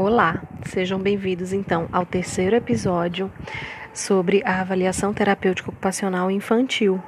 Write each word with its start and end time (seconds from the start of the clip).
Olá, 0.00 0.40
sejam 0.64 0.96
bem-vindos 0.96 1.52
então 1.52 1.88
ao 1.90 2.06
terceiro 2.06 2.54
episódio 2.54 3.28
sobre 3.92 4.40
a 4.44 4.60
avaliação 4.60 5.12
terapêutica 5.12 5.70
ocupacional 5.70 6.30
infantil. 6.30 7.02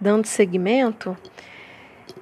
Dando 0.00 0.24
seguimento, 0.26 1.16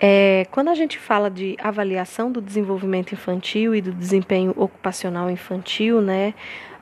é, 0.00 0.46
quando 0.50 0.68
a 0.68 0.74
gente 0.74 0.98
fala 0.98 1.30
de 1.30 1.58
avaliação 1.60 2.32
do 2.32 2.40
desenvolvimento 2.40 3.12
infantil 3.12 3.74
e 3.74 3.82
do 3.82 3.92
desempenho 3.92 4.54
ocupacional 4.56 5.30
infantil, 5.30 6.00
né, 6.00 6.32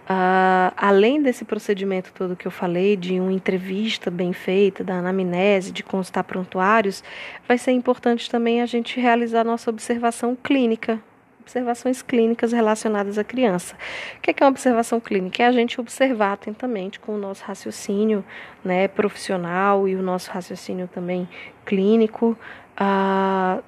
Uh, 0.09 0.73
além 0.75 1.21
desse 1.21 1.45
procedimento 1.45 2.11
todo 2.15 2.35
que 2.35 2.47
eu 2.47 2.51
falei, 2.51 2.97
de 2.97 3.21
uma 3.21 3.31
entrevista 3.31 4.11
bem 4.11 4.33
feita, 4.33 4.83
da 4.83 4.95
anamnese, 4.95 5.71
de 5.71 5.83
constar 5.83 6.25
prontuários, 6.25 7.05
vai 7.47 7.59
ser 7.59 7.73
importante 7.73 8.31
também 8.31 8.63
a 8.63 8.67
gente 8.67 8.99
realizar 8.99 9.45
nossa 9.45 9.69
observação 9.69 10.35
clínica, 10.35 10.99
observações 11.43 12.01
clínicas 12.01 12.53
relacionadas 12.53 13.19
à 13.19 13.25
criança. 13.25 13.77
O 14.17 14.21
que 14.23 14.43
é 14.43 14.47
uma 14.47 14.51
observação 14.51 14.99
clínica? 14.99 15.43
É 15.43 15.47
a 15.47 15.53
gente 15.53 15.79
observar 15.79 16.33
atentamente 16.33 16.99
com 16.99 17.13
o 17.13 17.19
nosso 17.19 17.45
raciocínio 17.45 18.25
né, 18.65 18.89
profissional 18.89 19.87
e 19.87 19.95
o 19.95 20.03
nosso 20.03 20.31
raciocínio 20.31 20.89
também 20.89 21.29
clínico. 21.67 22.35
Uh, 22.81 23.63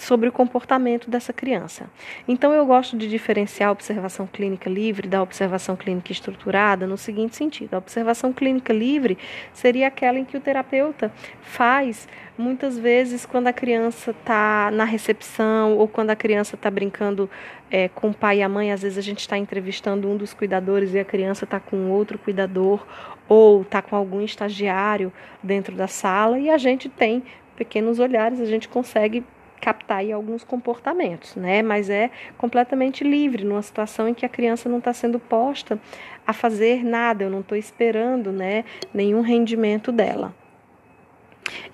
sobre 0.00 0.28
o 0.28 0.32
comportamento 0.32 1.10
dessa 1.10 1.32
criança. 1.32 1.86
Então, 2.26 2.52
eu 2.52 2.64
gosto 2.64 2.96
de 2.96 3.06
diferenciar 3.06 3.68
a 3.68 3.72
observação 3.72 4.26
clínica 4.26 4.68
livre 4.68 5.06
da 5.06 5.22
observação 5.22 5.76
clínica 5.76 6.10
estruturada 6.10 6.86
no 6.86 6.96
seguinte 6.96 7.36
sentido: 7.36 7.74
a 7.74 7.78
observação 7.78 8.32
clínica 8.32 8.72
livre 8.72 9.18
seria 9.52 9.88
aquela 9.88 10.18
em 10.18 10.24
que 10.24 10.36
o 10.36 10.40
terapeuta 10.40 11.12
faz 11.42 12.08
muitas 12.38 12.78
vezes 12.78 13.26
quando 13.26 13.48
a 13.48 13.52
criança 13.52 14.12
está 14.12 14.70
na 14.72 14.84
recepção 14.84 15.76
ou 15.76 15.86
quando 15.86 16.08
a 16.08 16.16
criança 16.16 16.54
está 16.54 16.70
brincando 16.70 17.28
é, 17.70 17.88
com 17.88 18.08
o 18.08 18.14
pai 18.14 18.38
e 18.38 18.42
a 18.42 18.48
mãe. 18.48 18.72
Às 18.72 18.80
vezes, 18.80 18.96
a 18.96 19.02
gente 19.02 19.20
está 19.20 19.36
entrevistando 19.36 20.08
um 20.08 20.16
dos 20.16 20.32
cuidadores 20.32 20.94
e 20.94 20.98
a 20.98 21.04
criança 21.04 21.44
está 21.44 21.60
com 21.60 21.90
outro 21.90 22.18
cuidador 22.18 22.86
ou 23.28 23.60
está 23.60 23.82
com 23.82 23.94
algum 23.94 24.22
estagiário 24.22 25.12
dentro 25.42 25.76
da 25.76 25.86
sala 25.86 26.38
e 26.38 26.48
a 26.48 26.56
gente 26.56 26.88
tem 26.88 27.22
pequenos 27.54 27.98
olhares, 27.98 28.40
a 28.40 28.46
gente 28.46 28.66
consegue 28.66 29.22
captar 29.60 29.98
aí 29.98 30.12
alguns 30.12 30.42
comportamentos, 30.42 31.36
né? 31.36 31.62
Mas 31.62 31.90
é 31.90 32.10
completamente 32.38 33.04
livre 33.04 33.44
numa 33.44 33.62
situação 33.62 34.08
em 34.08 34.14
que 34.14 34.24
a 34.24 34.28
criança 34.28 34.68
não 34.68 34.78
está 34.78 34.92
sendo 34.92 35.18
posta 35.18 35.78
a 36.26 36.32
fazer 36.32 36.84
nada, 36.84 37.24
eu 37.24 37.30
não 37.30 37.40
estou 37.40 37.58
esperando, 37.58 38.30
né, 38.30 38.64
nenhum 38.94 39.20
rendimento 39.20 39.90
dela. 39.90 40.34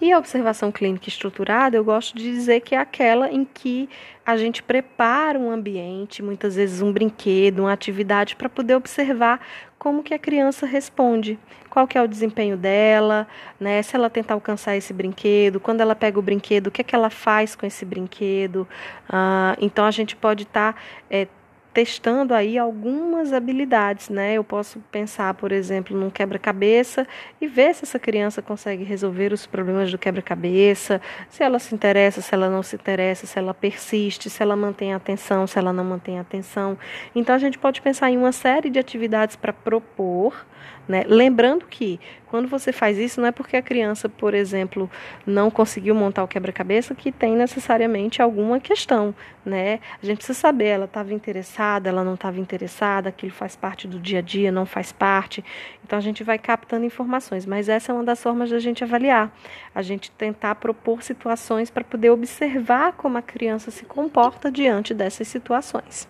E 0.01 0.13
a 0.13 0.19
observação 0.19 0.71
clínica 0.71 1.09
estruturada, 1.09 1.77
eu 1.77 1.85
gosto 1.85 2.17
de 2.17 2.25
dizer 2.25 2.61
que 2.61 2.75
é 2.75 2.79
aquela 2.79 3.31
em 3.31 3.45
que 3.45 3.89
a 4.25 4.37
gente 4.37 4.63
prepara 4.63 5.39
um 5.39 5.51
ambiente, 5.51 6.23
muitas 6.23 6.57
vezes 6.57 6.83
um 6.83 6.93
brinquedo, 6.93 7.61
uma 7.61 7.73
atividade 7.73 8.35
para 8.35 8.49
poder 8.49 8.75
observar 8.75 9.41
como 9.79 10.03
que 10.03 10.13
a 10.13 10.19
criança 10.19 10.67
responde, 10.67 11.39
qual 11.71 11.87
que 11.87 11.97
é 11.97 12.03
o 12.03 12.09
desempenho 12.09 12.57
dela, 12.57 13.29
né? 13.61 13.83
Se 13.83 13.95
ela 13.95 14.11
tentar 14.11 14.35
alcançar 14.35 14.77
esse 14.77 14.93
brinquedo, 14.93 15.61
quando 15.61 15.81
ela 15.81 15.95
pega 15.95 16.19
o 16.19 16.23
brinquedo, 16.23 16.67
o 16.67 16.71
que 16.71 16.81
é 16.81 16.85
que 16.85 16.95
ela 16.95 17.11
faz 17.11 17.55
com 17.55 17.65
esse 17.65 17.85
brinquedo. 17.85 18.67
Ah, 19.09 19.57
então 19.61 19.85
a 19.85 19.91
gente 19.91 20.17
pode 20.17 20.43
estar 20.43 20.73
tá, 20.73 20.79
é, 21.09 21.29
testando 21.77 22.33
aí 22.33 22.57
algumas 22.57 23.35
habilidades, 23.35 24.09
né? 24.09 24.33
Eu 24.33 24.43
posso 24.43 24.81
pensar, 24.91 25.35
por 25.35 25.53
exemplo, 25.53 25.95
num 25.95 26.09
quebra-cabeça 26.09 27.07
e 27.39 27.47
ver 27.47 27.75
se 27.75 27.85
essa 27.85 27.99
criança 27.99 28.41
consegue 28.41 28.83
resolver 28.83 29.31
os 29.31 29.45
problemas 29.45 29.93
do 29.93 29.99
quebra-cabeça, 29.99 31.03
se 31.29 31.43
ela 31.43 31.59
se 31.59 31.75
interessa, 31.75 32.23
se 32.23 32.35
ela 32.35 32.49
não 32.49 32.63
se 32.63 32.77
interessa, 32.77 33.27
se 33.27 33.39
ela 33.39 33.53
persiste, 33.53 34.31
se 34.31 34.43
ela 34.43 34.57
mantém 34.57 34.95
atenção, 34.95 35.47
se 35.47 35.59
ela 35.59 35.71
não 35.71 35.85
mantém 35.85 36.19
atenção. 36.19 36.79
Então 37.15 37.35
a 37.35 37.39
gente 37.39 37.59
pode 37.59 37.83
pensar 37.83 38.11
em 38.11 38.17
uma 38.17 38.33
série 38.33 38.71
de 38.71 38.79
atividades 38.79 39.37
para 39.37 39.53
propor 39.53 40.47
né? 40.89 41.05
Lembrando 41.09 41.67
que 41.67 41.99
quando 42.29 42.49
você 42.49 42.73
faz 42.73 42.99
isso, 42.99 43.21
não 43.21 43.29
é 43.29 43.33
porque 43.33 43.57
a 43.57 43.63
criança, 43.63 44.09
por 44.09 44.35
exemplo, 44.35 44.91
não 45.27 45.51
conseguiu 45.51 45.95
montar 45.95 46.23
o 46.23 46.29
quebra-cabeça 46.29 46.95
que 46.95 47.11
tem 47.11 47.35
necessariamente 47.35 48.21
alguma 48.21 48.61
questão. 48.61 49.15
Né? 49.45 49.81
A 50.03 50.07
gente 50.07 50.19
precisa 50.19 50.39
saber, 50.39 50.67
ela 50.67 50.85
estava 50.85 51.15
interessada, 51.15 51.89
ela 51.89 52.05
não 52.05 52.15
estava 52.15 52.39
interessada, 52.41 53.09
aquilo 53.09 53.33
faz 53.33 53.57
parte 53.57 53.89
do 53.89 53.99
dia 53.99 54.19
a 54.19 54.23
dia, 54.23 54.53
não 54.53 54.67
faz 54.67 54.93
parte. 54.93 55.45
Então 55.85 55.99
a 55.99 56.03
gente 56.03 56.23
vai 56.23 56.39
captando 56.39 56.85
informações, 56.85 57.47
mas 57.47 57.69
essa 57.69 57.93
é 57.93 57.95
uma 57.95 58.05
das 58.05 58.23
formas 58.23 58.51
da 58.51 58.59
gente 58.59 58.85
avaliar. 58.85 59.33
A 59.75 59.83
gente 59.83 60.11
tentar 60.11 60.57
propor 60.57 61.03
situações 61.03 61.71
para 61.71 61.85
poder 61.85 62.11
observar 62.11 62.93
como 62.93 63.19
a 63.19 63.23
criança 63.23 63.71
se 63.71 63.85
comporta 63.85 64.51
diante 64.51 64.93
dessas 64.93 65.29
situações. 65.29 66.09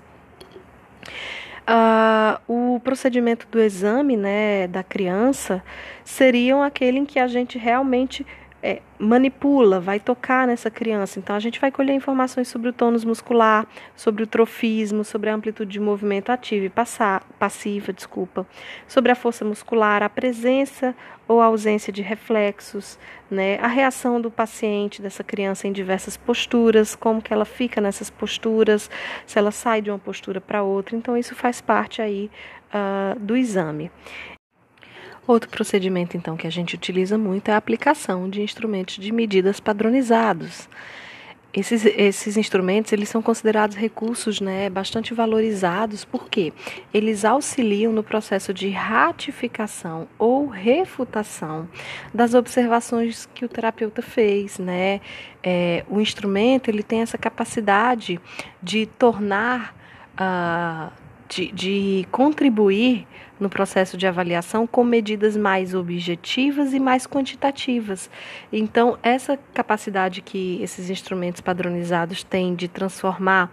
Uh, 1.68 2.76
o 2.76 2.80
procedimento 2.80 3.48
do 3.50 3.60
exame 3.60 4.16
né, 4.16 4.68
da 4.68 4.84
criança 4.84 5.64
seria 6.04 6.64
aquele 6.64 7.00
em 7.00 7.04
que 7.04 7.18
a 7.18 7.26
gente 7.26 7.58
realmente 7.58 8.24
é, 8.66 8.82
manipula, 8.98 9.78
vai 9.78 10.00
tocar 10.00 10.44
nessa 10.44 10.68
criança. 10.68 11.20
Então, 11.20 11.36
a 11.36 11.38
gente 11.38 11.60
vai 11.60 11.70
colher 11.70 11.94
informações 11.94 12.48
sobre 12.48 12.68
o 12.68 12.72
tônus 12.72 13.04
muscular, 13.04 13.64
sobre 13.94 14.24
o 14.24 14.26
trofismo, 14.26 15.04
sobre 15.04 15.30
a 15.30 15.34
amplitude 15.34 15.70
de 15.70 15.78
movimento 15.78 16.30
ativa 16.30 16.66
e 16.66 16.68
passar, 16.68 17.22
passiva, 17.38 17.92
desculpa, 17.92 18.44
sobre 18.88 19.12
a 19.12 19.14
força 19.14 19.44
muscular, 19.44 20.02
a 20.02 20.08
presença 20.08 20.96
ou 21.28 21.40
ausência 21.40 21.92
de 21.92 22.02
reflexos, 22.02 22.98
né, 23.30 23.56
a 23.60 23.68
reação 23.68 24.20
do 24.20 24.32
paciente, 24.32 25.00
dessa 25.00 25.22
criança 25.22 25.68
em 25.68 25.72
diversas 25.72 26.16
posturas, 26.16 26.96
como 26.96 27.22
que 27.22 27.32
ela 27.32 27.44
fica 27.44 27.80
nessas 27.80 28.10
posturas, 28.10 28.90
se 29.24 29.38
ela 29.38 29.52
sai 29.52 29.80
de 29.80 29.90
uma 29.90 29.98
postura 29.98 30.40
para 30.40 30.64
outra. 30.64 30.96
Então, 30.96 31.16
isso 31.16 31.36
faz 31.36 31.60
parte 31.60 32.02
aí 32.02 32.28
uh, 32.74 33.18
do 33.20 33.36
exame. 33.36 33.92
Outro 35.26 35.50
procedimento, 35.50 36.16
então, 36.16 36.36
que 36.36 36.46
a 36.46 36.50
gente 36.50 36.74
utiliza 36.74 37.18
muito 37.18 37.48
é 37.48 37.54
a 37.54 37.56
aplicação 37.56 38.30
de 38.30 38.42
instrumentos 38.42 38.96
de 38.96 39.10
medidas 39.12 39.58
padronizados. 39.58 40.68
Esses, 41.56 41.86
esses 41.86 42.36
instrumentos 42.36 42.92
eles 42.92 43.08
são 43.08 43.22
considerados 43.22 43.78
recursos 43.78 44.42
né, 44.42 44.68
bastante 44.68 45.14
valorizados 45.14 46.04
porque 46.04 46.52
eles 46.92 47.24
auxiliam 47.24 47.92
no 47.92 48.02
processo 48.02 48.52
de 48.52 48.68
ratificação 48.68 50.06
ou 50.18 50.48
refutação 50.48 51.66
das 52.12 52.34
observações 52.34 53.26
que 53.34 53.42
o 53.42 53.48
terapeuta 53.48 54.02
fez. 54.02 54.58
Né? 54.58 55.00
É, 55.42 55.82
o 55.88 55.98
instrumento 55.98 56.68
ele 56.68 56.82
tem 56.82 57.00
essa 57.00 57.16
capacidade 57.16 58.20
de 58.62 58.84
tornar, 58.84 59.74
uh, 60.20 60.92
de, 61.28 61.52
de 61.52 62.08
contribuir 62.10 63.06
no 63.38 63.48
processo 63.48 63.96
de 63.96 64.06
avaliação 64.06 64.66
com 64.66 64.82
medidas 64.82 65.36
mais 65.36 65.74
objetivas 65.74 66.72
e 66.72 66.80
mais 66.80 67.06
quantitativas. 67.06 68.10
Então, 68.52 68.98
essa 69.02 69.38
capacidade 69.52 70.22
que 70.22 70.60
esses 70.62 70.88
instrumentos 70.88 71.40
padronizados 71.40 72.22
têm 72.22 72.54
de 72.54 72.68
transformar 72.68 73.50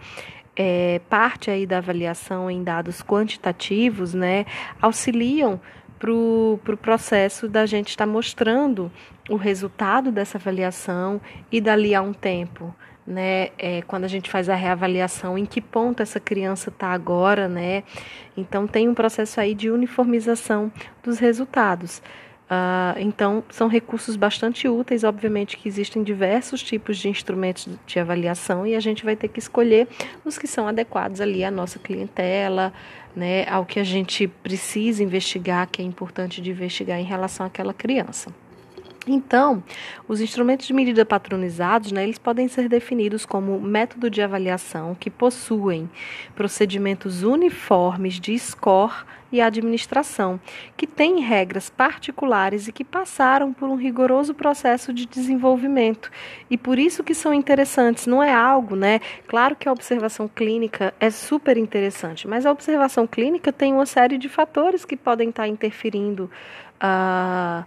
é, 0.56 1.00
parte 1.08 1.50
aí 1.50 1.66
da 1.66 1.78
avaliação 1.78 2.50
em 2.50 2.62
dados 2.62 3.02
quantitativos, 3.02 4.14
né, 4.14 4.46
auxiliam 4.80 5.60
para 5.98 6.12
o 6.12 6.60
pro 6.62 6.76
processo 6.76 7.48
da 7.48 7.66
gente 7.66 7.88
estar 7.90 8.06
tá 8.06 8.12
mostrando 8.12 8.90
o 9.28 9.36
resultado 9.36 10.12
dessa 10.12 10.38
avaliação 10.38 11.20
e 11.50 11.60
dali 11.60 11.94
a 11.94 12.02
um 12.02 12.12
tempo 12.12 12.74
né? 13.06 13.50
É, 13.58 13.82
quando 13.82 14.04
a 14.04 14.08
gente 14.08 14.30
faz 14.30 14.48
a 14.48 14.54
reavaliação, 14.54 15.36
em 15.36 15.44
que 15.44 15.60
ponto 15.60 16.02
essa 16.02 16.18
criança 16.18 16.70
está 16.70 16.88
agora, 16.88 17.48
né? 17.48 17.82
Então 18.36 18.66
tem 18.66 18.88
um 18.88 18.94
processo 18.94 19.40
aí 19.40 19.54
de 19.54 19.70
uniformização 19.70 20.72
dos 21.02 21.18
resultados. 21.18 22.02
Uh, 22.44 23.00
então, 23.00 23.42
são 23.48 23.68
recursos 23.68 24.16
bastante 24.16 24.68
úteis, 24.68 25.02
obviamente 25.02 25.56
que 25.56 25.66
existem 25.66 26.02
diversos 26.02 26.62
tipos 26.62 26.98
de 26.98 27.08
instrumentos 27.08 27.66
de 27.86 27.98
avaliação 27.98 28.66
e 28.66 28.76
a 28.76 28.80
gente 28.80 29.02
vai 29.02 29.16
ter 29.16 29.28
que 29.28 29.38
escolher 29.38 29.88
os 30.26 30.36
que 30.36 30.46
são 30.46 30.68
adequados 30.68 31.22
ali 31.22 31.42
à 31.42 31.50
nossa 31.50 31.78
clientela, 31.78 32.70
né, 33.16 33.46
ao 33.48 33.64
que 33.64 33.80
a 33.80 33.84
gente 33.84 34.28
precisa 34.28 35.02
investigar, 35.02 35.66
que 35.68 35.80
é 35.80 35.84
importante 35.84 36.42
de 36.42 36.50
investigar 36.50 37.00
em 37.00 37.04
relação 37.04 37.46
àquela 37.46 37.72
criança. 37.72 38.30
Então, 39.06 39.62
os 40.08 40.20
instrumentos 40.20 40.66
de 40.66 40.72
medida 40.72 41.04
patronizados, 41.04 41.92
né, 41.92 42.04
eles 42.04 42.18
podem 42.18 42.48
ser 42.48 42.68
definidos 42.68 43.26
como 43.26 43.60
método 43.60 44.08
de 44.08 44.22
avaliação 44.22 44.94
que 44.94 45.10
possuem 45.10 45.90
procedimentos 46.34 47.22
uniformes 47.22 48.18
de 48.18 48.38
score 48.38 49.04
e 49.30 49.40
administração, 49.40 50.40
que 50.76 50.86
têm 50.86 51.20
regras 51.20 51.68
particulares 51.68 52.68
e 52.68 52.72
que 52.72 52.84
passaram 52.84 53.52
por 53.52 53.68
um 53.68 53.74
rigoroso 53.74 54.32
processo 54.32 54.92
de 54.92 55.06
desenvolvimento. 55.06 56.08
E 56.48 56.56
por 56.56 56.78
isso 56.78 57.02
que 57.02 57.14
são 57.14 57.34
interessantes, 57.34 58.06
não 58.06 58.22
é 58.22 58.32
algo, 58.32 58.76
né? 58.76 59.00
Claro 59.26 59.56
que 59.56 59.68
a 59.68 59.72
observação 59.72 60.28
clínica 60.28 60.94
é 61.00 61.10
super 61.10 61.56
interessante, 61.56 62.28
mas 62.28 62.46
a 62.46 62.52
observação 62.52 63.08
clínica 63.08 63.52
tem 63.52 63.72
uma 63.72 63.86
série 63.86 64.16
de 64.18 64.28
fatores 64.28 64.84
que 64.84 64.96
podem 64.96 65.30
estar 65.30 65.48
interferindo 65.48 66.30
uh, 66.76 67.64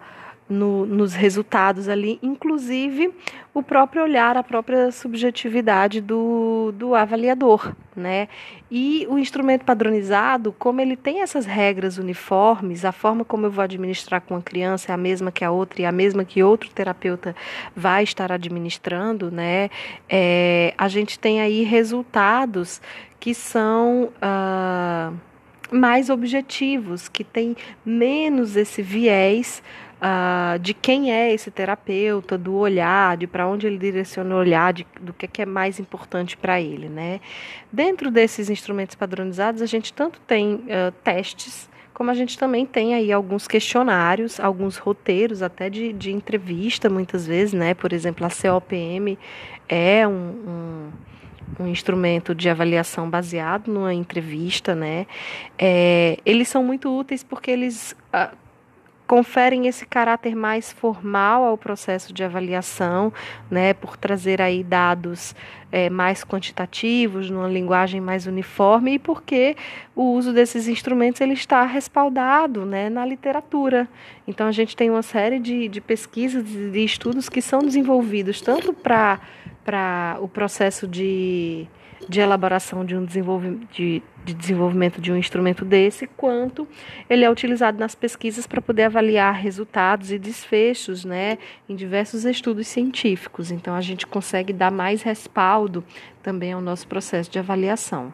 no, 0.49 0.85
nos 0.85 1.13
resultados 1.13 1.89
ali, 1.89 2.19
inclusive 2.21 3.13
o 3.53 3.61
próprio 3.61 4.03
olhar, 4.03 4.37
a 4.37 4.43
própria 4.43 4.91
subjetividade 4.91 5.99
do, 5.99 6.71
do 6.75 6.93
avaliador, 6.93 7.73
né? 7.95 8.27
E 8.69 9.05
o 9.09 9.17
instrumento 9.17 9.65
padronizado, 9.65 10.53
como 10.57 10.79
ele 10.79 10.95
tem 10.95 11.21
essas 11.21 11.45
regras 11.45 11.97
uniformes, 11.97 12.85
a 12.85 12.91
forma 12.91 13.25
como 13.25 13.47
eu 13.47 13.51
vou 13.51 13.63
administrar 13.63 14.21
com 14.21 14.35
a 14.35 14.41
criança 14.41 14.91
é 14.91 14.93
a 14.93 14.97
mesma 14.97 15.31
que 15.31 15.43
a 15.43 15.51
outra 15.51 15.81
e 15.81 15.85
a 15.85 15.91
mesma 15.91 16.23
que 16.23 16.43
outro 16.43 16.69
terapeuta 16.69 17.35
vai 17.75 18.03
estar 18.03 18.31
administrando, 18.31 19.31
né? 19.31 19.69
É, 20.07 20.73
a 20.77 20.87
gente 20.87 21.17
tem 21.17 21.41
aí 21.41 21.63
resultados 21.63 22.79
que 23.19 23.33
são 23.33 24.11
uh, 24.21 25.17
mais 25.71 26.09
objetivos, 26.09 27.09
que 27.09 27.23
tem 27.23 27.55
menos 27.83 28.55
esse 28.55 28.81
viés 28.81 29.63
uh, 30.01 30.59
de 30.59 30.73
quem 30.73 31.11
é 31.11 31.33
esse 31.33 31.51
terapeuta, 31.51 32.37
do 32.37 32.55
olhar, 32.55 33.17
de 33.17 33.27
para 33.27 33.47
onde 33.47 33.67
ele 33.67 33.77
direciona 33.77 34.35
o 34.35 34.37
olhar, 34.37 34.73
de, 34.73 34.85
do 34.99 35.13
que, 35.13 35.27
que 35.27 35.41
é 35.41 35.45
mais 35.45 35.79
importante 35.79 36.37
para 36.37 36.59
ele. 36.61 36.89
Né? 36.89 37.19
Dentro 37.71 38.09
desses 38.11 38.49
instrumentos 38.49 38.95
padronizados, 38.95 39.61
a 39.61 39.65
gente 39.65 39.93
tanto 39.93 40.19
tem 40.21 40.55
uh, 40.55 40.91
testes, 41.03 41.69
como 41.93 42.11
a 42.11 42.13
gente 42.13 42.37
também 42.37 42.65
tem 42.65 42.93
aí 42.93 43.11
alguns 43.11 43.47
questionários, 43.47 44.39
alguns 44.39 44.77
roteiros 44.77 45.41
até 45.41 45.67
de, 45.67 45.91
de 45.93 46.11
entrevista, 46.11 46.91
muitas 46.91 47.25
vezes, 47.25 47.53
né? 47.53 47.73
Por 47.73 47.91
exemplo, 47.91 48.23
a 48.23 48.29
COPM 48.29 49.17
é 49.67 50.07
um, 50.07 50.11
um 50.11 50.91
um 51.59 51.67
instrumento 51.67 52.35
de 52.35 52.49
avaliação 52.49 53.09
baseado 53.09 53.71
numa 53.71 53.93
entrevista, 53.93 54.75
né? 54.75 55.07
É, 55.57 56.19
eles 56.25 56.47
são 56.49 56.63
muito 56.63 56.95
úteis 56.95 57.23
porque 57.23 57.49
eles 57.49 57.95
uh, 58.13 58.35
conferem 59.07 59.67
esse 59.67 59.85
caráter 59.85 60.35
mais 60.35 60.71
formal 60.71 61.45
ao 61.45 61.57
processo 61.57 62.13
de 62.13 62.23
avaliação, 62.23 63.11
né, 63.49 63.73
por 63.73 63.95
trazer 63.95 64.41
aí 64.41 64.63
dados 64.63 65.33
é, 65.71 65.89
mais 65.89 66.23
quantitativos, 66.25 67.29
numa 67.29 67.47
linguagem 67.47 68.01
mais 68.01 68.27
uniforme, 68.27 68.95
e 68.95 68.99
porque 68.99 69.55
o 69.95 70.11
uso 70.11 70.33
desses 70.33 70.67
instrumentos 70.67 71.21
ele 71.21 71.33
está 71.33 71.63
respaldado 71.63 72.65
né, 72.65 72.89
na 72.89 73.05
literatura. 73.05 73.87
Então, 74.27 74.45
a 74.45 74.51
gente 74.51 74.75
tem 74.75 74.89
uma 74.89 75.01
série 75.01 75.39
de, 75.39 75.69
de 75.69 75.79
pesquisas, 75.79 76.43
de, 76.43 76.69
de 76.69 76.83
estudos 76.83 77.29
que 77.29 77.41
são 77.41 77.59
desenvolvidos 77.59 78.41
tanto 78.41 78.73
para 78.73 80.17
o 80.19 80.27
processo 80.27 80.85
de 80.85 81.65
de 82.07 82.19
elaboração 82.19 82.85
de 82.85 82.95
um 82.95 83.03
desenvolvimento 83.03 83.67
de, 83.71 84.01
de, 84.25 84.33
desenvolvimento 84.33 85.01
de 85.01 85.11
um 85.11 85.17
instrumento 85.17 85.65
desse, 85.65 86.07
quanto 86.07 86.67
ele 87.09 87.23
é 87.23 87.29
utilizado 87.29 87.79
nas 87.79 87.95
pesquisas 87.95 88.45
para 88.45 88.61
poder 88.61 88.83
avaliar 88.83 89.33
resultados 89.33 90.11
e 90.11 90.19
desfechos, 90.19 91.03
né, 91.05 91.37
em 91.67 91.75
diversos 91.75 92.25
estudos 92.25 92.67
científicos. 92.67 93.51
Então 93.51 93.75
a 93.75 93.81
gente 93.81 94.05
consegue 94.05 94.53
dar 94.53 94.71
mais 94.71 95.01
respaldo 95.01 95.83
também 96.21 96.53
ao 96.53 96.61
nosso 96.61 96.87
processo 96.87 97.31
de 97.31 97.39
avaliação. 97.39 98.13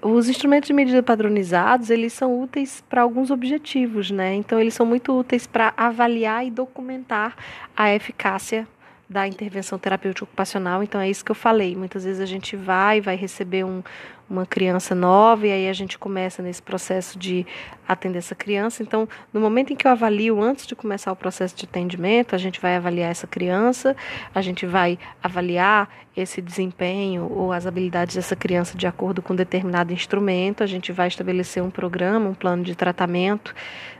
Os 0.00 0.28
instrumentos 0.28 0.68
de 0.68 0.72
medida 0.72 1.02
padronizados, 1.02 1.90
eles 1.90 2.12
são 2.12 2.40
úteis 2.40 2.84
para 2.88 3.02
alguns 3.02 3.32
objetivos, 3.32 4.12
né? 4.12 4.34
Então 4.34 4.60
eles 4.60 4.74
são 4.74 4.86
muito 4.86 5.12
úteis 5.12 5.44
para 5.44 5.74
avaliar 5.76 6.46
e 6.46 6.50
documentar 6.50 7.34
a 7.76 7.92
eficácia 7.92 8.66
da 9.08 9.26
intervenção 9.26 9.78
terapêutica 9.78 10.24
ocupacional. 10.24 10.82
Então 10.82 11.00
é 11.00 11.08
isso 11.08 11.24
que 11.24 11.30
eu 11.30 11.34
falei. 11.34 11.74
Muitas 11.74 12.04
vezes 12.04 12.20
a 12.20 12.26
gente 12.26 12.54
vai, 12.54 13.00
vai 13.00 13.16
receber 13.16 13.64
um, 13.64 13.82
uma 14.28 14.44
criança 14.44 14.94
nova 14.94 15.46
e 15.46 15.52
aí 15.52 15.68
a 15.68 15.72
gente 15.72 15.98
começa 15.98 16.42
nesse 16.42 16.60
processo 16.60 17.18
de 17.18 17.46
atender 17.86 18.18
essa 18.18 18.34
criança. 18.34 18.82
Então, 18.82 19.08
no 19.32 19.40
momento 19.40 19.72
em 19.72 19.76
que 19.76 19.86
eu 19.86 19.90
avalio, 19.90 20.42
antes 20.42 20.66
de 20.66 20.76
começar 20.76 21.10
o 21.10 21.16
processo 21.16 21.56
de 21.56 21.64
atendimento, 21.64 22.34
a 22.34 22.38
gente 22.38 22.60
vai 22.60 22.76
avaliar 22.76 23.10
essa 23.10 23.26
criança, 23.26 23.96
a 24.34 24.42
gente 24.42 24.66
vai 24.66 24.98
avaliar 25.22 25.88
esse 26.14 26.42
desempenho 26.42 27.30
ou 27.32 27.50
as 27.50 27.66
habilidades 27.66 28.16
dessa 28.16 28.36
criança 28.36 28.76
de 28.76 28.86
acordo 28.86 29.22
com 29.22 29.34
determinado 29.34 29.92
instrumento, 29.92 30.62
a 30.62 30.66
gente 30.66 30.92
vai 30.92 31.08
estabelecer 31.08 31.62
um 31.62 31.70
programa, 31.70 32.28
um 32.28 32.34
plano 32.34 32.62
de 32.62 32.74
tratamento 32.74 33.54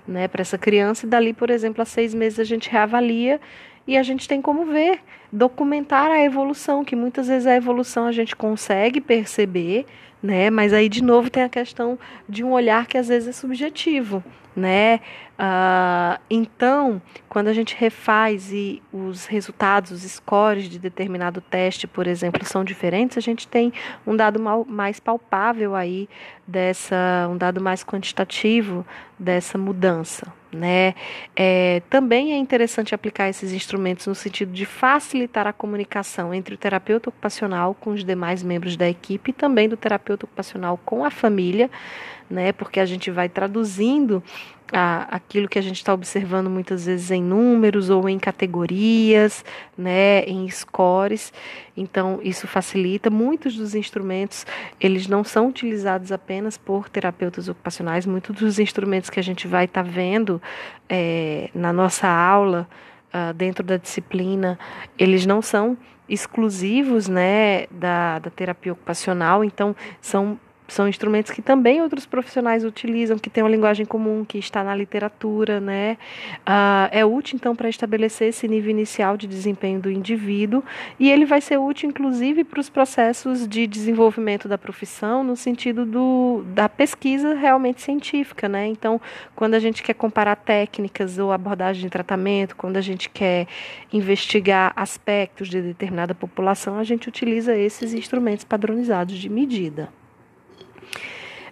né, 0.06 0.28
para 0.28 0.42
essa 0.42 0.58
criança 0.58 1.06
e 1.06 1.08
dali, 1.08 1.32
por 1.32 1.48
exemplo, 1.48 1.80
a 1.80 1.84
seis 1.86 2.12
meses 2.12 2.38
a 2.38 2.44
gente 2.44 2.68
reavalia 2.68 3.40
e 3.88 3.96
a 3.96 4.02
gente 4.02 4.28
tem 4.28 4.42
como 4.42 4.66
ver, 4.66 5.00
documentar 5.32 6.10
a 6.10 6.22
evolução, 6.22 6.84
que 6.84 6.94
muitas 6.94 7.26
vezes 7.26 7.46
a 7.46 7.56
evolução 7.56 8.04
a 8.04 8.12
gente 8.12 8.36
consegue 8.36 9.00
perceber, 9.00 9.86
né? 10.22 10.50
Mas 10.50 10.74
aí 10.74 10.90
de 10.90 11.02
novo 11.02 11.30
tem 11.30 11.42
a 11.42 11.48
questão 11.48 11.98
de 12.28 12.44
um 12.44 12.52
olhar 12.52 12.86
que 12.86 12.98
às 12.98 13.08
vezes 13.08 13.30
é 13.30 13.32
subjetivo, 13.32 14.22
né? 14.54 15.00
Uh, 15.38 16.20
então, 16.28 17.00
quando 17.30 17.48
a 17.48 17.54
gente 17.54 17.74
refaz 17.78 18.52
e 18.52 18.82
os 18.92 19.24
resultados, 19.24 19.90
os 19.90 20.02
scores 20.02 20.68
de 20.68 20.78
determinado 20.78 21.40
teste, 21.40 21.86
por 21.86 22.06
exemplo, 22.06 22.44
são 22.44 22.62
diferentes, 22.64 23.16
a 23.16 23.22
gente 23.22 23.48
tem 23.48 23.72
um 24.06 24.14
dado 24.14 24.38
mais 24.66 25.00
palpável 25.00 25.74
aí 25.74 26.10
dessa, 26.46 27.26
um 27.30 27.38
dado 27.38 27.58
mais 27.58 27.82
quantitativo 27.82 28.84
dessa 29.18 29.56
mudança, 29.56 30.30
né? 30.52 30.94
É, 31.36 31.82
também 31.90 32.32
é 32.32 32.38
interessante 32.38 32.94
aplicar 32.94 33.28
esses 33.28 33.52
instrumentos 33.52 34.06
no 34.06 34.14
sentido 34.14 34.52
de 34.52 34.64
facilitar 34.64 35.46
a 35.46 35.52
comunicação 35.52 36.32
entre 36.32 36.54
o 36.54 36.58
terapeuta 36.58 37.10
ocupacional 37.10 37.74
com 37.74 37.90
os 37.90 38.04
demais 38.04 38.42
membros 38.42 38.76
da 38.76 38.88
equipe 38.88 39.30
e 39.30 39.34
também 39.34 39.68
do 39.68 39.76
terapeuta 39.76 40.24
ocupacional 40.24 40.78
com 40.84 41.04
a 41.04 41.10
família, 41.10 41.70
né? 42.30 42.52
Porque 42.52 42.80
a 42.80 42.86
gente 42.86 43.10
vai 43.10 43.28
traduzindo 43.28 44.22
a, 44.72 45.16
aquilo 45.16 45.48
que 45.48 45.58
a 45.58 45.62
gente 45.62 45.76
está 45.76 45.92
observando 45.92 46.50
muitas 46.50 46.86
vezes 46.86 47.10
em 47.10 47.22
números 47.22 47.90
ou 47.90 48.08
em 48.08 48.18
categorias, 48.18 49.44
né, 49.76 50.22
em 50.24 50.48
scores. 50.48 51.32
Então 51.76 52.20
isso 52.22 52.46
facilita. 52.46 53.10
Muitos 53.10 53.56
dos 53.56 53.74
instrumentos 53.74 54.46
eles 54.80 55.06
não 55.06 55.24
são 55.24 55.48
utilizados 55.48 56.12
apenas 56.12 56.56
por 56.58 56.88
terapeutas 56.88 57.48
ocupacionais. 57.48 58.06
Muitos 58.06 58.36
dos 58.36 58.58
instrumentos 58.58 59.10
que 59.10 59.20
a 59.20 59.22
gente 59.22 59.46
vai 59.46 59.64
estar 59.64 59.84
tá 59.84 59.90
vendo 59.90 60.40
é, 60.88 61.50
na 61.54 61.72
nossa 61.72 62.08
aula 62.08 62.68
uh, 63.08 63.32
dentro 63.34 63.64
da 63.64 63.76
disciplina, 63.76 64.58
eles 64.98 65.26
não 65.26 65.40
são 65.40 65.76
exclusivos, 66.08 67.06
né, 67.06 67.66
da, 67.70 68.18
da 68.18 68.30
terapia 68.30 68.72
ocupacional. 68.72 69.44
Então 69.44 69.76
são 70.00 70.38
são 70.68 70.86
instrumentos 70.86 71.32
que 71.32 71.40
também 71.40 71.80
outros 71.80 72.04
profissionais 72.04 72.62
utilizam, 72.62 73.18
que 73.18 73.30
tem 73.30 73.42
uma 73.42 73.50
linguagem 73.50 73.86
comum, 73.86 74.22
que 74.22 74.38
está 74.38 74.62
na 74.62 74.74
literatura, 74.74 75.58
né? 75.58 75.96
Uh, 76.40 76.88
é 76.90 77.04
útil, 77.06 77.36
então, 77.36 77.56
para 77.56 77.70
estabelecer 77.70 78.28
esse 78.28 78.46
nível 78.46 78.70
inicial 78.70 79.16
de 79.16 79.26
desempenho 79.26 79.80
do 79.80 79.90
indivíduo 79.90 80.62
e 81.00 81.10
ele 81.10 81.24
vai 81.24 81.40
ser 81.40 81.58
útil, 81.58 81.88
inclusive, 81.88 82.44
para 82.44 82.60
os 82.60 82.68
processos 82.68 83.48
de 83.48 83.66
desenvolvimento 83.66 84.46
da 84.46 84.58
profissão, 84.58 85.24
no 85.24 85.34
sentido 85.34 85.86
do, 85.86 86.44
da 86.48 86.68
pesquisa 86.68 87.34
realmente 87.34 87.80
científica, 87.80 88.46
né? 88.46 88.66
Então, 88.66 89.00
quando 89.34 89.54
a 89.54 89.58
gente 89.58 89.82
quer 89.82 89.94
comparar 89.94 90.36
técnicas 90.36 91.18
ou 91.18 91.32
abordagem 91.32 91.82
de 91.82 91.90
tratamento, 91.90 92.54
quando 92.54 92.76
a 92.76 92.82
gente 92.82 93.08
quer 93.08 93.46
investigar 93.90 94.72
aspectos 94.76 95.48
de 95.48 95.62
determinada 95.62 96.14
população, 96.14 96.78
a 96.78 96.84
gente 96.84 97.08
utiliza 97.08 97.56
esses 97.56 97.94
instrumentos 97.94 98.44
padronizados 98.44 99.16
de 99.16 99.30
medida. 99.30 99.88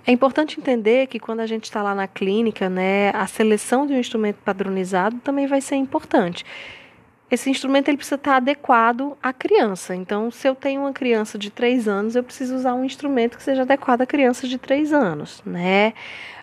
É 0.07 0.13
importante 0.13 0.61
entender 0.61 1.09
que 1.09 1.19
quando 1.19 1.41
a 1.41 1.47
gente 1.47 1.65
está 1.65 1.83
lá 1.83 1.95
na 1.95 2.07
clínica, 2.07 2.71
né, 2.71 3.11
a 3.11 3.27
seleção 3.27 3.87
de 3.87 3.93
um 3.93 3.99
instrumento 3.99 4.37
padronizado 4.45 5.17
também 5.19 5.49
vai 5.49 5.61
ser 5.61 5.75
importante. 5.75 6.45
Esse 7.29 7.51
instrumento 7.51 7.89
ele 7.89 7.97
precisa 7.97 8.15
estar 8.15 8.37
adequado 8.37 9.17
à 9.21 9.33
criança. 9.33 9.97
Então, 9.97 10.31
se 10.31 10.49
eu 10.49 10.55
tenho 10.55 10.83
uma 10.83 10.93
criança 10.93 11.37
de 11.37 11.51
3 11.51 11.89
anos, 11.89 12.15
eu 12.15 12.23
preciso 12.23 12.55
usar 12.55 12.75
um 12.75 12.85
instrumento 12.85 13.37
que 13.37 13.43
seja 13.43 13.63
adequado 13.63 14.03
à 14.03 14.07
criança 14.07 14.47
de 14.47 14.59
3 14.59 14.93
anos, 14.93 15.43
né? 15.45 15.93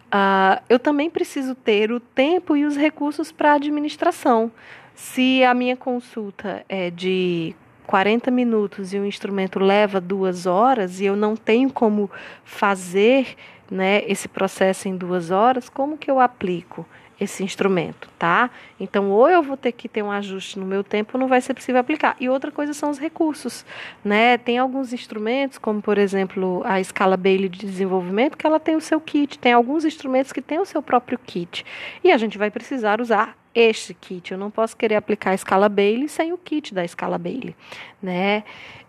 Uh, 0.07 0.61
eu 0.67 0.77
também 0.77 1.09
preciso 1.09 1.55
ter 1.55 1.89
o 1.89 2.01
tempo 2.01 2.57
e 2.57 2.65
os 2.65 2.75
recursos 2.75 3.31
para 3.31 3.53
administração. 3.53 4.51
Se 4.93 5.41
a 5.43 5.53
minha 5.53 5.77
consulta 5.77 6.65
é 6.67 6.91
de 6.91 7.55
40 7.85 8.31
minutos 8.31 8.93
e 8.93 8.97
o 8.97 9.05
instrumento 9.05 9.59
leva 9.59 9.99
duas 9.99 10.45
horas 10.45 10.99
e 10.99 11.05
eu 11.05 11.15
não 11.15 11.35
tenho 11.35 11.71
como 11.71 12.09
fazer 12.43 13.35
né, 13.69 14.03
esse 14.07 14.27
processo 14.27 14.87
em 14.87 14.95
duas 14.95 15.31
horas, 15.31 15.69
como 15.69 15.97
que 15.97 16.09
eu 16.09 16.19
aplico 16.19 16.85
esse 17.19 17.43
instrumento, 17.43 18.09
tá? 18.17 18.49
Então, 18.79 19.09
ou 19.09 19.29
eu 19.29 19.41
vou 19.41 19.55
ter 19.55 19.71
que 19.71 19.87
ter 19.87 20.01
um 20.01 20.11
ajuste 20.11 20.59
no 20.59 20.65
meu 20.65 20.83
tempo, 20.83 21.17
não 21.17 21.27
vai 21.27 21.41
ser 21.41 21.53
possível 21.53 21.79
aplicar. 21.79 22.15
E 22.19 22.27
outra 22.27 22.51
coisa 22.51 22.73
são 22.73 22.89
os 22.89 22.99
recursos, 22.99 23.65
né? 24.03 24.37
Tem 24.37 24.57
alguns 24.57 24.93
instrumentos, 24.93 25.57
como 25.57 25.81
por 25.81 25.97
exemplo 25.97 26.61
a 26.65 26.79
escala 26.79 27.15
Bailey 27.15 27.49
de 27.49 27.65
desenvolvimento, 27.65 28.37
que 28.37 28.45
ela 28.45 28.59
tem 28.59 28.75
o 28.75 28.81
seu 28.81 28.99
kit. 28.99 29.39
Tem 29.39 29.53
alguns 29.53 29.85
instrumentos 29.85 30.31
que 30.31 30.41
têm 30.41 30.59
o 30.59 30.65
seu 30.65 30.81
próprio 30.81 31.17
kit. 31.17 31.65
E 32.03 32.11
a 32.11 32.17
gente 32.17 32.37
vai 32.37 32.51
precisar 32.51 32.99
usar 32.99 33.35
este 33.53 33.93
kit. 33.93 34.31
Eu 34.31 34.37
não 34.37 34.49
posso 34.49 34.75
querer 34.75 34.95
aplicar 34.95 35.31
a 35.31 35.35
escala 35.35 35.69
Bailey 35.69 36.07
sem 36.07 36.33
o 36.33 36.37
kit 36.37 36.73
da 36.73 36.83
escala 36.83 37.17
Bailey, 37.17 37.55
né? 38.01 38.43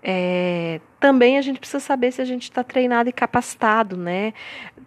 É, 0.06 0.80
também 1.00 1.38
a 1.38 1.42
gente 1.42 1.58
precisa 1.58 1.80
saber 1.80 2.12
se 2.12 2.20
a 2.20 2.24
gente 2.26 2.42
está 2.42 2.62
treinado 2.62 3.08
e 3.08 3.12
capacitado, 3.12 3.96
né? 3.96 4.34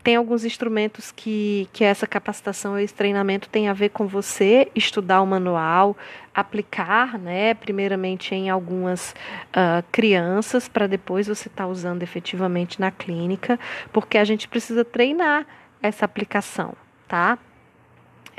Tem 0.04 0.16
alguns 0.16 0.46
instrumentos 0.46 1.12
que, 1.12 1.68
que 1.74 1.84
essa 1.84 2.06
capacitação, 2.06 2.78
esse 2.78 2.94
treinamento 2.94 3.50
tem 3.50 3.68
a 3.68 3.74
ver 3.74 3.90
com 3.90 4.08
você 4.08 4.72
estudar 4.76 5.22
o 5.22 5.26
manual, 5.26 5.98
aplicar, 6.34 7.18
né? 7.18 7.56
Primeiramente 7.56 8.36
em 8.36 8.50
algumas 8.50 9.16
uh, 9.50 9.84
crianças, 9.92 10.68
para 10.68 10.86
depois 10.86 11.28
você 11.28 11.48
estar 11.48 11.64
tá 11.64 11.70
usando 11.70 12.04
efetivamente 12.04 12.80
na 12.80 12.92
clínica, 12.92 13.60
porque 13.92 14.20
a 14.20 14.24
gente 14.24 14.48
precisa 14.48 14.86
treinar 14.86 15.48
essa 15.82 16.06
aplicação, 16.06 16.74
tá? 17.08 17.40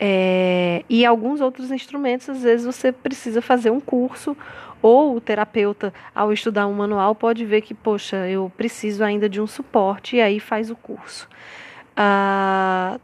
É, 0.00 0.84
e 0.88 1.04
alguns 1.04 1.40
outros 1.40 1.72
instrumentos, 1.72 2.28
às 2.28 2.42
vezes 2.42 2.64
você 2.64 2.92
precisa 2.92 3.42
fazer 3.42 3.70
um 3.70 3.80
curso 3.80 4.36
ou 4.80 5.16
o 5.16 5.20
terapeuta, 5.20 5.92
ao 6.14 6.32
estudar 6.32 6.68
um 6.68 6.72
manual, 6.72 7.14
pode 7.14 7.44
ver 7.44 7.62
que, 7.62 7.74
poxa, 7.74 8.28
eu 8.28 8.52
preciso 8.56 9.02
ainda 9.02 9.28
de 9.28 9.40
um 9.40 9.46
suporte 9.46 10.16
e 10.16 10.20
aí 10.20 10.38
faz 10.38 10.70
o 10.70 10.76
curso. 10.76 11.28
Ah, 11.96 13.00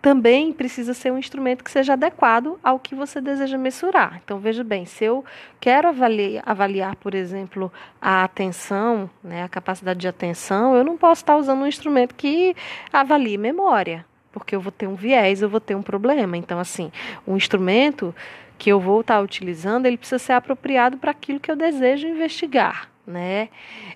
também 0.00 0.52
precisa 0.52 0.94
ser 0.94 1.12
um 1.12 1.18
instrumento 1.18 1.62
que 1.62 1.70
seja 1.70 1.92
adequado 1.92 2.58
ao 2.62 2.78
que 2.78 2.94
você 2.94 3.20
deseja 3.20 3.58
mensurar. 3.58 4.20
Então, 4.24 4.38
veja 4.38 4.64
bem, 4.64 4.86
se 4.86 5.04
eu 5.04 5.22
quero 5.60 5.88
avaliar, 5.88 6.42
avaliar 6.46 6.96
por 6.96 7.14
exemplo, 7.14 7.70
a 8.00 8.24
atenção, 8.24 9.10
né, 9.22 9.42
a 9.42 9.48
capacidade 9.48 10.00
de 10.00 10.08
atenção, 10.08 10.74
eu 10.74 10.84
não 10.84 10.96
posso 10.96 11.22
estar 11.22 11.36
usando 11.36 11.60
um 11.60 11.66
instrumento 11.66 12.14
que 12.14 12.54
avalie 12.90 13.36
memória, 13.36 14.06
porque 14.32 14.54
eu 14.54 14.60
vou 14.60 14.72
ter 14.72 14.86
um 14.86 14.94
viés, 14.94 15.42
eu 15.42 15.48
vou 15.48 15.60
ter 15.60 15.74
um 15.74 15.82
problema. 15.82 16.36
Então, 16.36 16.58
assim, 16.58 16.90
um 17.26 17.36
instrumento 17.36 18.14
que 18.58 18.70
eu 18.70 18.80
vou 18.80 19.00
estar 19.00 19.20
utilizando, 19.20 19.86
ele 19.86 19.96
precisa 19.96 20.18
ser 20.18 20.32
apropriado 20.32 20.98
para 20.98 21.12
aquilo 21.12 21.38
que 21.38 21.50
eu 21.50 21.56
desejo 21.56 22.06
investigar, 22.06 22.90
né? 23.06 23.48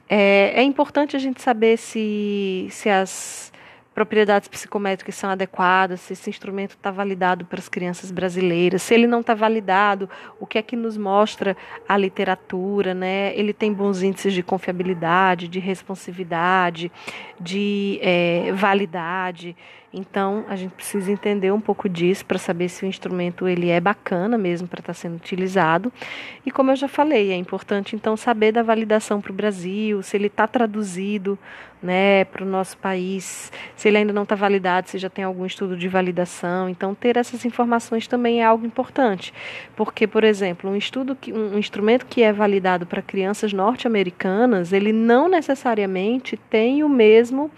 É, 0.09 0.53
é 0.55 0.63
importante 0.63 1.17
a 1.17 1.19
gente 1.19 1.43
saber 1.43 1.77
se, 1.77 2.69
se 2.71 2.89
as 2.89 3.53
propriedades 3.95 4.49
psicométricas 4.49 5.15
são 5.15 5.29
adequadas, 5.29 6.01
se 6.01 6.15
esse 6.15 6.31
instrumento 6.31 6.71
está 6.71 6.91
validado 6.91 7.45
para 7.45 7.59
as 7.59 7.69
crianças 7.69 8.11
brasileiras, 8.11 8.83
se 8.83 8.95
ele 8.95 9.07
não 9.07 9.21
está 9.21 9.35
validado, 9.35 10.09
o 10.41 10.47
que 10.47 10.59
é 10.59 10.63
que 10.63 10.77
nos 10.77 10.97
mostra 10.97 11.57
a 11.87 11.97
literatura, 11.97 12.95
né? 12.95 13.37
Ele 13.37 13.53
tem 13.53 13.73
bons 13.73 14.03
índices 14.03 14.33
de 14.33 14.43
confiabilidade, 14.43 15.47
de 15.47 15.59
responsividade, 15.59 16.91
de 17.39 17.99
é, 18.03 18.53
validade. 18.53 19.55
Então, 19.95 20.45
a 20.49 20.57
gente 20.57 20.73
precisa 20.73 21.13
entender 21.13 21.53
um 21.53 21.61
pouco 21.61 21.87
disso 21.87 22.25
para 22.25 22.39
saber 22.39 22.71
se 22.71 22.85
o 22.85 22.89
instrumento 22.89 23.47
ele 23.47 23.69
é 23.69 23.79
bacana 23.79 24.39
mesmo 24.39 24.67
para 24.67 24.81
estar 24.81 24.95
tá 24.95 24.99
sendo 24.99 25.17
utilizado. 25.17 25.93
E 26.47 26.51
como 26.51 26.71
eu 26.71 26.77
já 26.77 26.89
falei, 26.89 27.31
é 27.31 27.37
importante 27.37 27.95
então 27.95 28.17
saber 28.17 28.53
da 28.53 28.63
validação 28.63 29.21
para 29.21 29.31
o 29.31 29.35
Brasil, 29.35 30.03
se 30.03 30.17
ele 30.17 30.29
está 30.29 30.47
traduzido 30.47 31.39
né, 31.83 32.25
para 32.25 32.43
o 32.43 32.47
nosso 32.47 32.79
país, 32.79 33.53
se 33.77 33.89
ele 33.89 33.99
ainda 33.99 34.13
não 34.13 34.23
está 34.23 34.35
validado, 34.35 34.89
se 34.89 34.97
já 34.97 35.11
tem 35.11 35.25
algum 35.25 35.45
estudo 35.45 35.77
de 35.77 35.89
validação. 35.89 36.69
Então, 36.71 36.95
ter 36.95 37.17
essas 37.19 37.45
informações 37.45 38.07
também 38.07 38.41
é 38.41 38.45
algo 38.45 38.65
importante, 38.65 39.35
porque, 39.77 40.07
por 40.07 40.25
exemplo, 40.25 40.71
um 40.71 40.77
estudo 40.77 41.15
que, 41.15 41.33
um 41.33 41.59
instrumento 41.59 42.07
que 42.07 42.23
é 42.23 42.33
validado 42.33 42.87
para 42.87 43.03
crianças 43.03 43.53
norte-americanas, 43.53 44.73
ele 44.73 44.93
não 44.93 45.29
necessariamente 45.29 46.37
tem 46.37 46.83
o 46.85 46.89
mesmo 46.89 47.51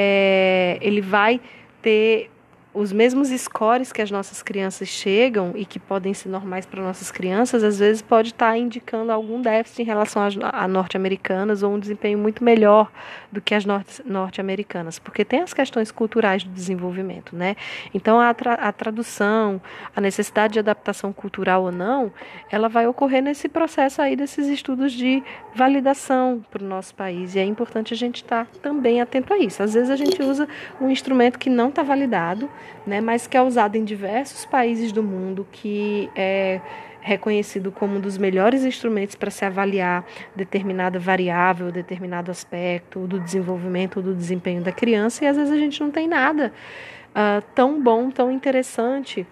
é, 0.00 0.78
ele 0.80 1.00
vai 1.00 1.40
ter 1.82 2.30
os 2.74 2.92
mesmos 2.92 3.28
scores 3.28 3.92
que 3.92 4.02
as 4.02 4.10
nossas 4.10 4.42
crianças 4.42 4.88
chegam 4.88 5.52
e 5.56 5.64
que 5.64 5.78
podem 5.78 6.12
ser 6.12 6.28
normais 6.28 6.66
para 6.66 6.82
nossas 6.82 7.10
crianças, 7.10 7.64
às 7.64 7.78
vezes 7.78 8.02
pode 8.02 8.28
estar 8.28 8.50
tá 8.50 8.58
indicando 8.58 9.10
algum 9.10 9.40
déficit 9.40 9.82
em 9.82 9.84
relação 9.84 10.22
às 10.22 10.36
norte-americanas 10.68 11.62
ou 11.62 11.72
um 11.72 11.78
desempenho 11.78 12.18
muito 12.18 12.44
melhor 12.44 12.90
do 13.32 13.40
que 13.40 13.54
as 13.54 13.64
norte-americanas, 14.04 14.98
porque 14.98 15.24
tem 15.24 15.40
as 15.40 15.54
questões 15.54 15.90
culturais 15.90 16.44
do 16.44 16.50
desenvolvimento, 16.50 17.34
né? 17.34 17.56
Então 17.94 18.20
a, 18.20 18.32
tra 18.34 18.54
a 18.54 18.70
tradução, 18.70 19.60
a 19.96 20.00
necessidade 20.00 20.54
de 20.54 20.58
adaptação 20.58 21.12
cultural 21.12 21.64
ou 21.64 21.72
não, 21.72 22.12
ela 22.50 22.68
vai 22.68 22.86
ocorrer 22.86 23.22
nesse 23.22 23.48
processo 23.48 24.02
aí 24.02 24.14
desses 24.14 24.46
estudos 24.46 24.92
de 24.92 25.22
validação 25.54 26.44
para 26.50 26.62
o 26.62 26.66
nosso 26.66 26.94
país 26.94 27.34
e 27.34 27.38
é 27.38 27.44
importante 27.44 27.94
a 27.94 27.96
gente 27.96 28.16
estar 28.16 28.44
tá 28.44 28.50
também 28.62 29.00
atento 29.00 29.32
a 29.32 29.38
isso. 29.38 29.62
Às 29.62 29.74
vezes 29.74 29.90
a 29.90 29.96
gente 29.96 30.22
usa 30.22 30.46
um 30.80 30.90
instrumento 30.90 31.38
que 31.38 31.48
não 31.48 31.70
está 31.70 31.82
validado 31.82 32.48
né, 32.86 33.00
mas 33.00 33.26
que 33.26 33.36
é 33.36 33.42
usado 33.42 33.76
em 33.76 33.84
diversos 33.84 34.44
países 34.46 34.92
do 34.92 35.02
mundo, 35.02 35.46
que 35.50 36.10
é 36.14 36.60
reconhecido 37.00 37.72
como 37.72 37.96
um 37.96 38.00
dos 38.00 38.18
melhores 38.18 38.64
instrumentos 38.64 39.14
para 39.14 39.30
se 39.30 39.44
avaliar 39.44 40.04
determinada 40.36 40.98
variável, 40.98 41.70
determinado 41.72 42.30
aspecto 42.30 43.06
do 43.06 43.18
desenvolvimento 43.18 43.98
ou 43.98 44.02
do 44.02 44.14
desempenho 44.14 44.62
da 44.62 44.72
criança, 44.72 45.24
e 45.24 45.28
às 45.28 45.36
vezes 45.36 45.52
a 45.52 45.56
gente 45.56 45.80
não 45.80 45.90
tem 45.90 46.06
nada 46.06 46.52
uh, 47.10 47.42
tão 47.54 47.82
bom, 47.82 48.10
tão 48.10 48.30
interessante 48.30 49.26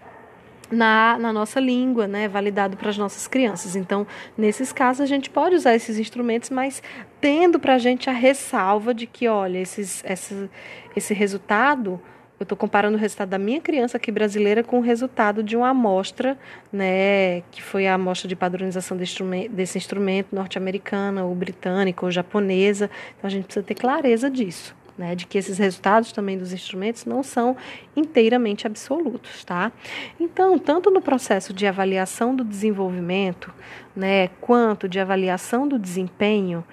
na, 0.71 1.19
na 1.19 1.33
nossa 1.33 1.61
língua, 1.61 2.07
né, 2.07 2.29
validado 2.29 2.77
para 2.77 2.91
as 2.91 2.99
nossas 2.99 3.29
crianças. 3.29 3.77
Então, 3.77 4.07
nesses 4.37 4.73
casos, 4.73 5.03
a 5.03 5.07
gente 5.07 5.31
pode 5.31 5.55
usar 5.55 5.75
esses 5.75 5.99
instrumentos, 5.99 6.51
mas 6.51 6.83
tendo 7.21 7.59
para 7.59 7.75
a 7.75 7.79
gente 7.79 8.11
a 8.11 8.13
ressalva 8.13 8.93
de 8.93 9.07
que, 9.07 9.29
olha, 9.29 9.59
esses, 9.59 10.03
esse, 10.05 10.51
esse 10.95 11.15
resultado 11.15 12.01
eu 12.39 12.45
estou 12.45 12.57
comparando 12.57 12.97
o 12.97 13.01
resultado 13.01 13.31
da 13.31 13.39
minha 13.39 13.61
criança 13.61 13.97
aqui 13.97 14.13
brasileira 14.13 14.63
com 14.63 14.79
o 14.79 14.83
resultado 14.83 15.43
de 15.43 15.57
uma 15.57 15.71
amostra, 15.71 16.39
né, 16.71 17.41
que 17.51 17.63
foi 17.63 17.87
a 17.87 17.95
amostra 17.95 18.29
de 18.29 18.37
padronização 18.37 18.97
desse 18.97 19.79
instrumento, 19.79 20.35
norte-americana, 20.35 21.25
ou 21.25 21.35
britânica, 21.35 22.05
ou 22.05 22.11
japonesa. 22.11 22.91
Então 23.17 23.29
a 23.29 23.31
gente 23.31 23.45
precisa 23.45 23.65
ter 23.65 23.75
clareza 23.75 24.31
disso. 24.31 24.75
Né, 24.99 25.15
de 25.15 25.27
que 25.27 25.37
esses 25.37 25.59
resultados 25.59 26.11
também 26.11 26.39
dos 26.39 26.55
instrumentos 26.55 27.05
não 27.05 27.23
são 27.23 27.55
inteiramente 27.95 28.67
absolutos, 28.67 29.45
tá? 29.45 29.71
Então, 30.19 30.59
tanto 30.59 30.91
no 30.91 31.03
processo 31.03 31.53
de 31.53 31.67
avaliação 31.67 32.35
do 32.35 32.43
desenvolvimento, 32.43 33.53
né, 33.95 34.29
quanto 34.41 34.89
de 34.89 34.99
avaliação 34.99 35.69
do 35.69 35.79
desempenho 35.79 36.65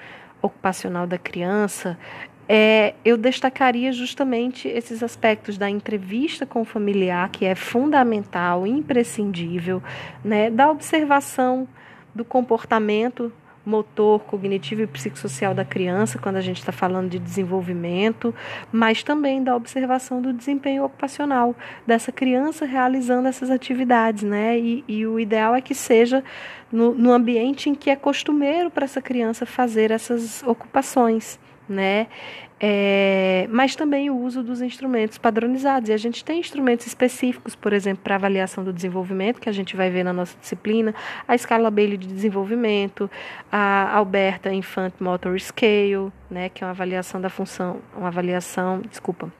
ocupacional 0.41 1.05
da 1.05 1.17
criança, 1.17 1.97
é, 2.47 2.93
eu 3.05 3.17
destacaria 3.17 3.91
justamente 3.91 4.67
esses 4.67 5.01
aspectos 5.01 5.57
da 5.57 5.69
entrevista 5.69 6.45
com 6.45 6.61
o 6.61 6.65
familiar, 6.65 7.29
que 7.29 7.45
é 7.45 7.55
fundamental, 7.55 8.67
imprescindível, 8.67 9.81
né, 10.23 10.49
da 10.49 10.69
observação 10.69 11.67
do 12.13 12.25
comportamento 12.25 13.31
motor, 13.65 14.19
cognitivo 14.21 14.81
e 14.81 14.87
psicossocial 14.87 15.53
da 15.53 15.63
criança, 15.63 16.19
quando 16.19 16.35
a 16.35 16.41
gente 16.41 16.57
está 16.57 16.71
falando 16.71 17.09
de 17.09 17.17
desenvolvimento, 17.17 18.35
mas 18.71 19.03
também 19.03 19.41
da 19.41 19.55
observação 19.55 20.21
do 20.21 20.33
desempenho 20.33 20.83
ocupacional 20.83 21.55
dessa 21.87 22.11
criança 22.11 22.65
realizando 22.65 23.27
essas 23.27 23.49
atividades, 23.49 24.23
né? 24.23 24.59
E, 24.59 24.83
e 24.87 25.07
o 25.07 25.19
ideal 25.19 25.55
é 25.55 25.61
que 25.61 25.73
seja 25.73 26.23
no, 26.71 26.93
no 26.93 27.11
ambiente 27.11 27.69
em 27.69 27.75
que 27.75 27.89
é 27.89 27.95
costumeiro 27.95 28.69
para 28.69 28.83
essa 28.83 29.01
criança 29.01 29.45
fazer 29.45 29.91
essas 29.91 30.43
ocupações 30.43 31.39
né? 31.69 32.07
É, 32.59 33.47
mas 33.49 33.75
também 33.75 34.09
o 34.09 34.17
uso 34.17 34.41
dos 34.41 34.61
instrumentos 34.61 35.17
padronizados. 35.17 35.89
E 35.89 35.93
a 35.93 35.97
gente 35.97 36.23
tem 36.23 36.39
instrumentos 36.39 36.87
específicos, 36.87 37.55
por 37.55 37.73
exemplo, 37.73 38.03
para 38.03 38.15
avaliação 38.15 38.63
do 38.63 38.71
desenvolvimento, 38.71 39.41
que 39.41 39.49
a 39.49 39.51
gente 39.51 39.75
vai 39.75 39.89
ver 39.89 40.03
na 40.03 40.13
nossa 40.13 40.37
disciplina, 40.39 40.95
a 41.27 41.35
escala 41.35 41.69
Bailey 41.69 41.97
de 41.97 42.07
desenvolvimento, 42.07 43.09
a 43.51 43.95
Alberta 43.95 44.53
Infant 44.53 44.93
Motor 44.99 45.39
Scale, 45.39 46.11
né, 46.29 46.49
que 46.49 46.63
é 46.63 46.67
uma 46.67 46.71
avaliação 46.71 47.19
da 47.21 47.29
função, 47.29 47.79
uma 47.95 48.07
avaliação, 48.07 48.81
desculpa, 48.89 49.31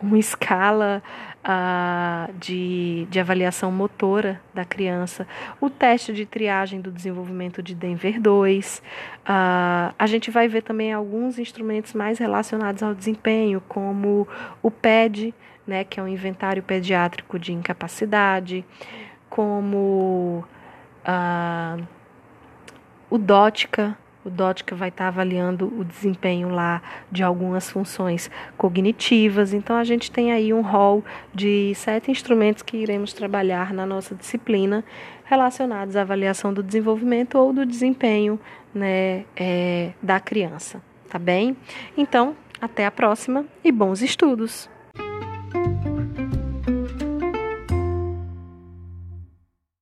uma 0.00 0.18
escala 0.18 1.02
uh, 1.44 2.32
de, 2.38 3.06
de 3.10 3.20
avaliação 3.20 3.70
motora 3.70 4.40
da 4.54 4.64
criança, 4.64 5.26
o 5.60 5.68
teste 5.68 6.12
de 6.12 6.24
triagem 6.24 6.80
do 6.80 6.90
desenvolvimento 6.90 7.62
de 7.62 7.74
Denver 7.74 8.20
2. 8.20 8.78
Uh, 8.78 8.82
ah, 9.26 9.94
a 9.98 10.06
gente 10.06 10.30
vai 10.30 10.48
ver 10.48 10.62
também 10.62 10.92
alguns 10.92 11.38
instrumentos 11.38 11.92
mais 11.94 12.18
relacionados 12.18 12.59
ao 12.82 12.94
desempenho, 12.94 13.62
como 13.68 14.26
o 14.62 14.70
PED, 14.70 15.34
né, 15.66 15.84
que 15.84 16.00
é 16.00 16.02
um 16.02 16.08
inventário 16.08 16.62
pediátrico 16.62 17.38
de 17.38 17.52
incapacidade, 17.52 18.64
como 19.28 20.44
uh, 21.06 21.86
o 23.08 23.18
DOTCA, 23.18 23.96
o 24.24 24.28
DOT 24.28 24.64
vai 24.74 24.90
estar 24.90 25.08
avaliando 25.08 25.66
o 25.66 25.84
desempenho 25.84 26.50
lá 26.50 26.82
de 27.10 27.22
algumas 27.22 27.70
funções 27.70 28.30
cognitivas. 28.56 29.54
Então, 29.54 29.76
a 29.76 29.84
gente 29.84 30.10
tem 30.10 30.30
aí 30.32 30.52
um 30.52 30.60
rol 30.60 31.02
de 31.34 31.74
sete 31.74 32.10
instrumentos 32.10 32.62
que 32.62 32.76
iremos 32.76 33.12
trabalhar 33.12 33.72
na 33.72 33.86
nossa 33.86 34.14
disciplina 34.14 34.84
relacionados 35.24 35.96
à 35.96 36.02
avaliação 36.02 36.52
do 36.52 36.62
desenvolvimento 36.62 37.36
ou 37.38 37.52
do 37.52 37.64
desempenho 37.64 38.38
né, 38.74 39.24
é, 39.34 39.92
da 40.02 40.20
criança. 40.20 40.82
Tá 41.08 41.18
bem? 41.18 41.56
Então, 41.96 42.36
até 42.60 42.86
a 42.86 42.90
próxima 42.90 43.44
e 43.64 43.72
bons 43.72 44.02
estudos! 44.02 44.68